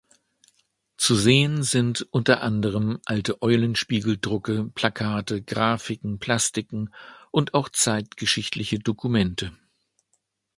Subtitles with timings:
[0.97, 6.91] Zu sehen sind unter anderem alte Eulenspiegel-Drucke, Plakate, Grafiken, Plastiken
[7.29, 9.55] und auch zeitgeschichtliche Dokumente.